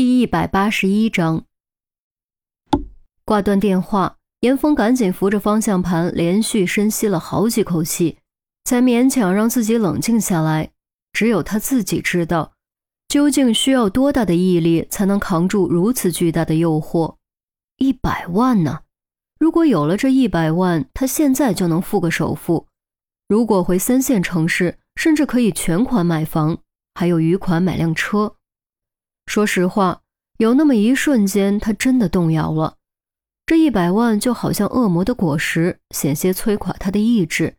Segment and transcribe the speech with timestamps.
[0.00, 1.44] 第一百八十一章，
[3.26, 8.16] 挂断电话，严峰赶紧扶着方向盘，连续深吸了好几口气，
[8.64, 10.70] 才勉强让自己冷静下来。
[11.12, 12.54] 只有他自己知道，
[13.08, 17.16] 究竟需要多大的毅力才能扛住如此巨大的诱惑。
[17.76, 18.80] 一百万呢？
[19.38, 22.66] 如果有了这一百万，他现在就能付个首付。
[23.28, 26.56] 如果回三线城市，甚至可以全款买房，
[26.94, 28.36] 还有余款买辆车。
[29.30, 30.00] 说实话，
[30.38, 32.74] 有那么一瞬间，他真的动摇了。
[33.46, 37.54] 这一百万就好像恶魔的果实，险些摧垮他的意志。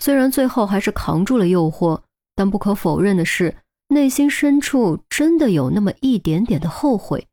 [0.00, 2.00] 虽然最后还是扛住了诱惑，
[2.34, 3.58] 但不可否认的是，
[3.90, 7.28] 内心深处真的有那么一点点的后悔。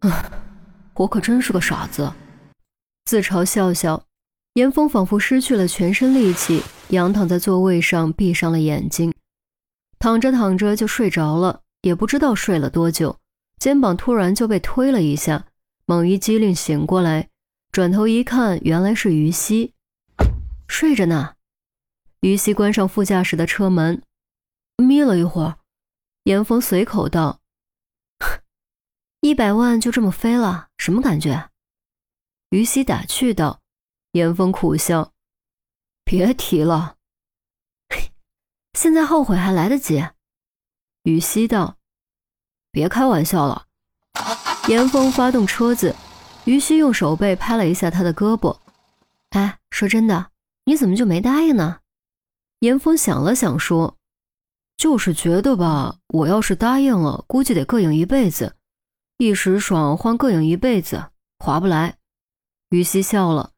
[0.00, 0.28] 啊，
[0.94, 2.12] 我可真是个傻子！
[3.04, 4.02] 自嘲笑笑，
[4.54, 9.14] 严峰仿佛失去了全身力气，仰躺在座位上，闭上了眼睛，
[10.00, 11.60] 躺着躺着就睡着了。
[11.88, 13.18] 也不知道睡了多久，
[13.58, 15.46] 肩膀突然就被推了一下，
[15.86, 17.30] 猛一激灵醒过来，
[17.72, 19.74] 转头一看，原来是于西，
[20.68, 21.34] 睡着呢。
[22.20, 24.02] 于西关上副驾驶的车门，
[24.76, 25.58] 眯了一会儿，
[26.24, 27.40] 严峰随口道
[29.22, 31.48] ：“一百万就这么飞了，什么感觉？”
[32.50, 33.60] 于西打趣道。
[34.12, 35.12] 严峰苦笑
[36.04, 36.96] ：“别提了，
[38.72, 40.04] 现在后悔还来得及。”
[41.04, 41.77] 于西道
[42.70, 43.66] ：“别开玩笑了。”
[44.68, 45.94] 严峰发动车子，
[46.44, 48.58] 于西用手背拍了一下他的胳膊。
[49.30, 50.30] “哎，说真的，
[50.64, 51.80] 你怎么就没答应呢？”
[52.60, 53.96] 严峰想了想说
[54.76, 58.56] ：“就是觉得吧，我要是答应了，估计得膈应一辈子，
[59.18, 61.96] 一时爽换膈应一辈子，划不来。”
[62.70, 63.52] 于西笑了：“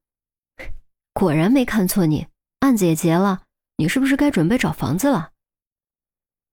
[1.14, 2.26] 果然没看错你，
[2.60, 3.42] 案子也结了，
[3.78, 5.30] 你是不是该准备找房子了？”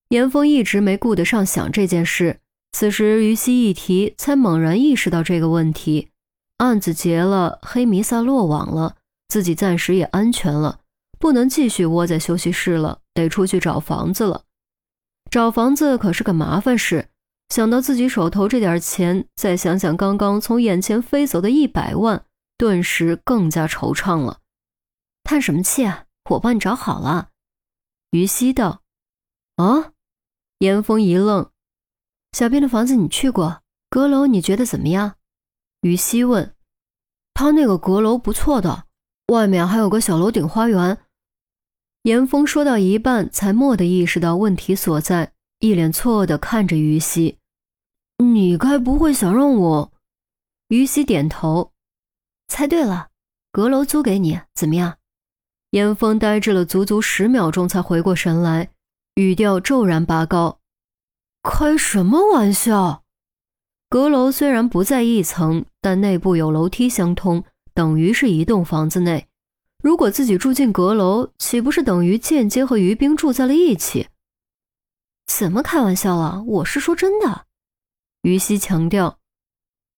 [0.08, 2.40] 严峰一直没顾得上想这件事，
[2.72, 6.10] 此时于西一提，才猛然意识到这个问题。
[6.58, 8.96] 案子结了，黑弥撒落网了，
[9.28, 10.80] 自己暂时也安全了，
[11.18, 14.44] 不能继续窝在休息室了，得出去找房子了。
[15.30, 17.08] 找房子可是个麻烦事，
[17.48, 22.24] 想到自己手头这点钱，再想想刚刚从眼前飞走的一百万，
[22.56, 24.38] 顿时更加惆怅了。
[25.22, 26.04] 叹什么气啊？
[26.30, 27.28] 我帮你找好了。
[28.10, 28.82] 于西道
[29.56, 29.92] ：“啊？”
[30.60, 31.50] 严峰一愣，
[32.32, 33.62] 小斌的房子你去过？
[33.90, 35.16] 阁楼你觉得怎么样？
[35.80, 36.54] 于西问。
[37.34, 38.84] 他那个阁楼不错的，
[39.28, 40.98] 外面还有个小楼顶花园。
[42.02, 47.38] 严峰说到一半，才蓦地意识到问题所在，一脸错愕地看着于西。
[48.18, 49.92] 你该不会想让我？
[50.68, 51.72] 于西点头，
[52.48, 53.08] 猜对了，
[53.52, 54.98] 阁楼租给你，怎么样？
[55.70, 58.70] 严峰呆滞了足足十秒钟，才回过神来。
[59.14, 60.57] 语调骤然拔高，
[61.42, 63.04] 开什么玩笑？
[63.88, 69.28] 阁楼虽然不在一层，但内部有楼梯相通，等于是一栋房子内。
[69.82, 74.08] 如果自己住进阁楼，岂不是等于间接和于冰住在了一起？
[75.26, 76.42] 怎么开玩笑了？
[76.46, 77.46] 我是说真的。
[78.22, 79.18] 于西强调，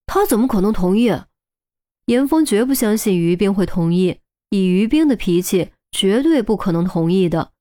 [0.05, 1.11] 他怎么可能同意？
[2.05, 4.19] 严峰绝不相信于冰会同意，
[4.49, 7.51] 以于冰的脾气，绝对不可能同意的。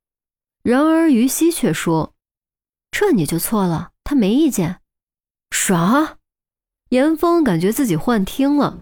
[0.62, 2.14] 然而于西却说
[2.90, 4.80] ：“这你就错了，他没意见。”
[5.50, 6.18] 啥？
[6.90, 8.78] 严峰感觉自己幻听了。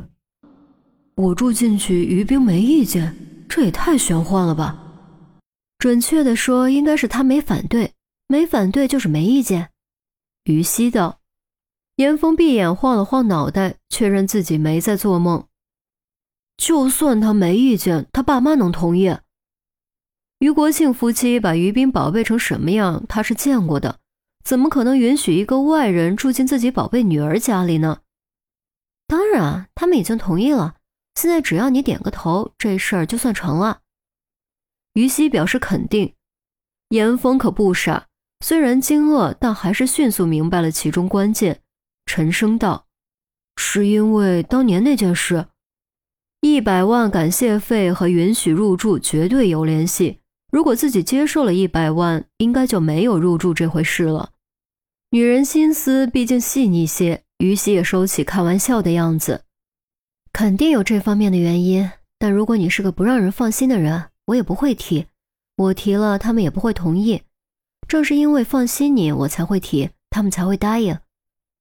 [1.15, 3.17] 我住进去，于冰没意见，
[3.49, 4.79] 这也太玄幻了吧？
[5.79, 7.93] 准确的说，应该是他没反对，
[8.27, 9.71] 没反对就是没意见。
[10.45, 11.21] 于西道。
[11.97, 15.47] 严峰闭眼晃了晃脑袋，确认自己没在做梦。
[16.57, 19.17] 就算他没意见，他爸妈能同意？
[20.39, 23.99] 于国庆夫妻把于斌宝贝成什么样，他是见过的，
[24.45, 28.01] 怎么可能允许一个外人住进自己宝贝女儿家里呢？
[29.09, 30.77] 当然，他们已经同意了。
[31.17, 33.81] 现在只要你点个头，这事儿就算成了。
[34.93, 36.15] 于西表示肯定。
[36.91, 38.07] 严峰可不傻，
[38.45, 41.63] 虽然惊愕，但还是迅速明白了其中关键，
[42.07, 42.87] 沉声道
[43.57, 45.49] ：“是因为当年那件事，
[46.41, 54.31] 一百万感谢费和允许入住绝对有联系。”如果自己接受了一百万，应该就没有入住这回事了。
[55.11, 59.43] 女人心思毕竟细腻些，于西也收起开玩笑的样子，
[60.33, 61.91] 肯定有这方面的原因。
[62.19, 65.07] 但如果你是个不让人放心的人，我也不会提。
[65.57, 67.23] 我提了，他们也不会同意。
[67.87, 70.99] 正是因为放心你，我才会提，他们才会答应。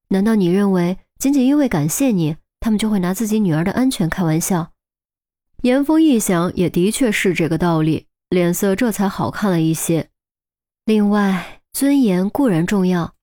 [0.10, 4.72] 难道你认为仅仅因为感谢你，他们就会拿自己女儿的安全开玩笑？
[5.64, 8.08] 严峰一想，也的确是这个道理。
[8.30, 10.10] 脸色这才好看了一些。
[10.86, 13.14] 另外，尊严固然重要，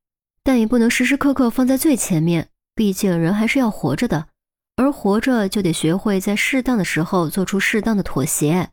[0.43, 4.29] 但也不能时时刻刻放在最前面，毕竟人还是要活着的，
[4.77, 8.71] 而活着就得学会在适当的时候做出适当的妥协。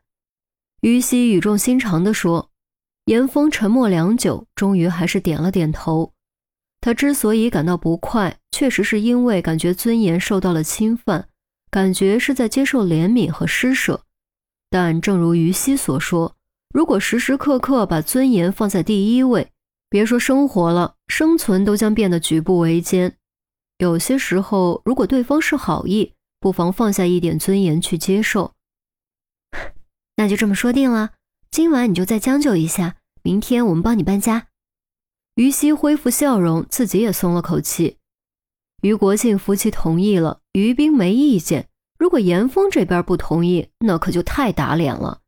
[0.81, 2.49] 于西语重心长地说。
[3.05, 6.13] 严峰沉默良久，终于还是点了点头。
[6.79, 11.27] 他之所以感到不快，确实是因为感觉尊严受到了侵犯，
[11.71, 14.05] 感觉是在接受怜悯和施舍。
[14.71, 16.37] 但正如于西所说，
[16.73, 19.51] 如果时时刻刻把尊严放在第一位，
[19.89, 23.17] 别说生活了，生存都将变得举步维艰。
[23.79, 28.53] 有些时候，如果对方是好意，不妨放下一点尊严去接受。
[30.15, 31.11] 那就这么说定了。
[31.51, 34.47] 今晚你就再将就一下，明天我们帮你搬家。
[35.35, 37.97] 于西恢复笑容，自己也松了口气。
[38.83, 41.67] 于国庆夫妻同意了，于冰没意见。
[42.01, 45.19] 如果严峰这边不同意，那可就太打脸了。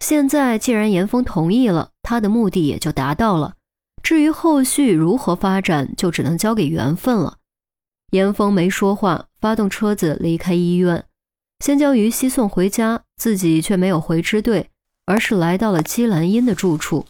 [0.00, 3.54] 现在既然严峰同意了，他的目的也就达到了。
[4.02, 7.38] 至于后续如何发展，就只能交给缘分了。
[8.10, 11.06] 严峰没说话，发动车子离开医院，
[11.64, 14.68] 先将于西送回家，自己却没有回支队。
[15.06, 17.06] 而是来到了姬兰英的住处，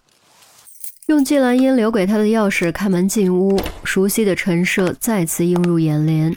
[1.06, 6.37] 用姬兰英留给他的钥匙开门进屋，熟悉的陈设再次映入眼帘。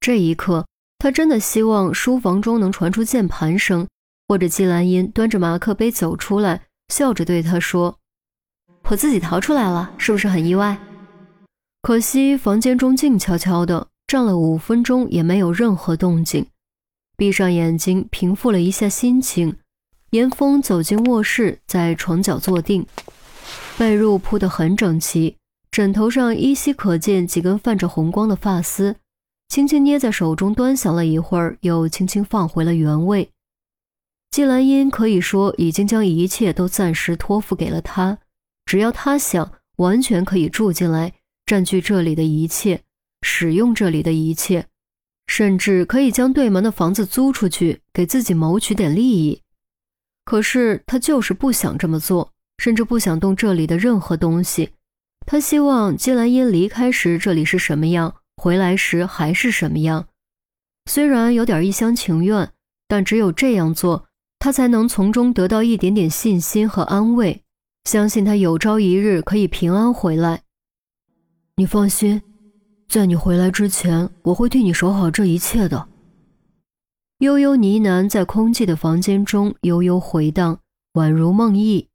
[0.00, 0.66] 这一刻，
[0.98, 3.86] 他真的希望书房中能传出键盘声，
[4.26, 7.98] 或者季兰英端着马克杯走出来，笑着对他说
[8.88, 10.78] ：“我自己逃出来了，是不是很意外？”
[11.82, 16.46] 可惜房间中静悄悄的，站了五分钟也没有任何动静。
[17.16, 19.56] 闭上眼睛，平复了一下心情。
[20.10, 22.86] 严峰走进卧室，在床角坐定，
[23.76, 25.36] 被褥铺得很整齐，
[25.70, 28.96] 枕头上依稀可见几根泛着红光的发丝，
[29.54, 33.30] 轻轻捏在手中端详了一会儿，又轻轻放回了原位。
[34.32, 38.18] 季兰英可以说已经将一切都暂时托付给了他，
[38.66, 41.12] 只要他想，完全可以住进来，
[41.46, 42.82] 占据这里的一切，
[43.22, 44.66] 使用这里的一切，
[45.28, 49.42] 甚至可以将对门的房子租出去，给自己谋取点利益。
[50.24, 54.70] 可是他就是不想这么做，甚至不想动这里的任何东西。
[55.24, 60.08] 他希望季兰英离开时这里是什么样，回来时还是什么样。
[60.86, 62.50] 虽然有点一厢情愿，
[62.86, 64.06] 但只有这样做，
[64.38, 67.42] 他才能从中得到一点点信心和安慰，
[67.84, 70.42] 相信他有朝一日可以平安回来。
[71.56, 72.20] 你放心，
[72.88, 75.88] 在你回来之前，我会替你守好这一切的。
[77.18, 80.58] 悠悠呢喃在空寂的房间中悠悠回荡，
[80.94, 81.86] 宛如梦呓。